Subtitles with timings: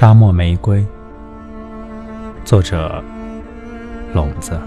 [0.00, 0.82] 沙漠玫瑰，
[2.42, 3.04] 作者：
[4.14, 4.58] 笼子。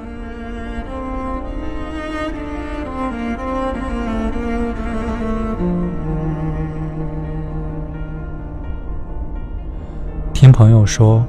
[10.36, 11.26] 听朋友说，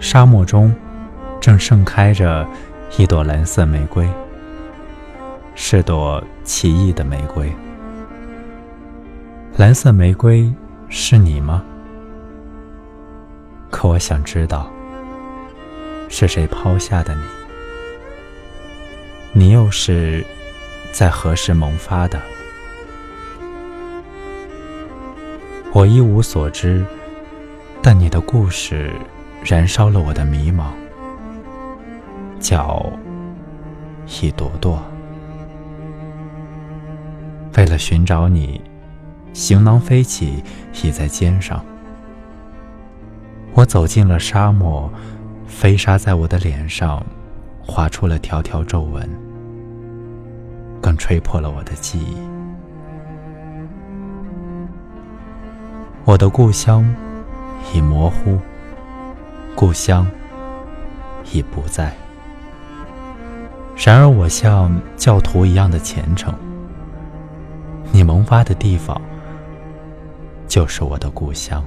[0.00, 0.74] 沙漠中
[1.40, 2.44] 正盛开着
[2.98, 4.04] 一朵蓝色玫瑰，
[5.54, 7.52] 是朵奇异的玫瑰。
[9.56, 10.52] 蓝色玫瑰
[10.88, 11.62] 是你吗？
[13.86, 14.68] 我想知道，
[16.08, 17.22] 是谁抛下的你？
[19.32, 20.26] 你又是
[20.92, 22.20] 在何时萌发的？
[25.72, 26.84] 我一无所知，
[27.80, 28.90] 但你的故事
[29.44, 30.72] 燃烧了我的迷茫。
[32.40, 32.84] 叫
[34.20, 34.82] 一朵朵，
[37.56, 38.60] 为了寻找你，
[39.32, 40.42] 行囊飞起，
[40.82, 41.64] 倚在肩上。
[43.56, 44.90] 我走进了沙漠，
[45.46, 47.02] 飞沙在我的脸上
[47.58, 49.08] 划出了条条皱纹，
[50.78, 52.18] 更吹破了我的记忆。
[56.04, 56.84] 我的故乡
[57.72, 58.38] 已模糊，
[59.54, 60.06] 故乡
[61.32, 61.90] 已不在。
[63.74, 66.34] 然而，我像教徒一样的虔诚。
[67.90, 69.00] 你萌发的地方，
[70.46, 71.64] 就是我的故乡。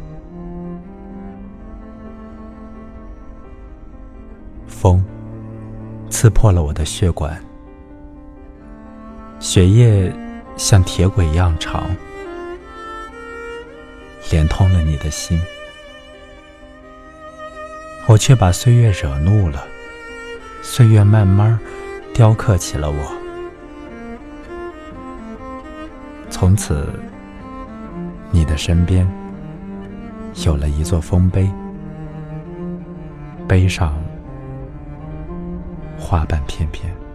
[4.81, 5.03] 风
[6.09, 7.37] 刺破了我的血管，
[9.37, 10.09] 血液
[10.55, 11.83] 像铁轨一样长，
[14.31, 15.37] 连通了你的心。
[18.07, 19.67] 我却把岁月惹怒了，
[20.61, 21.59] 岁月慢慢
[22.13, 23.13] 雕刻起了我。
[26.29, 26.87] 从此，
[28.31, 29.05] 你的身边
[30.45, 31.51] 有了一座丰碑，
[33.45, 33.93] 碑上。
[36.09, 37.08] 花瓣翩翩。